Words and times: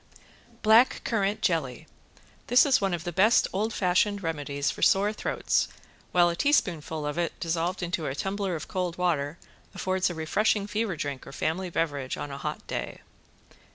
~BLACK 0.63 1.03
CURRANT 1.03 1.43
JELLY~ 1.43 1.85
This 2.47 2.65
is 2.65 2.81
one 2.81 2.95
of 2.95 3.03
the 3.03 3.11
best 3.11 3.47
old 3.53 3.71
fashioned 3.71 4.23
remedies 4.23 4.71
for 4.71 4.81
sore 4.81 5.13
throats, 5.13 5.67
while 6.11 6.27
a 6.27 6.35
teaspoonful 6.35 7.05
of 7.05 7.19
it 7.19 7.39
dissolved 7.39 7.83
into 7.83 8.07
a 8.07 8.15
tumbler 8.15 8.55
of 8.55 8.67
cold 8.67 8.97
water 8.97 9.37
affords 9.75 10.09
a 10.09 10.15
refreshing 10.15 10.65
fever 10.65 10.95
drink 10.95 11.27
or 11.27 11.31
family 11.31 11.69
beverage 11.69 12.17
on 12.17 12.31
a 12.31 12.39
hot 12.39 12.65
day. 12.65 13.01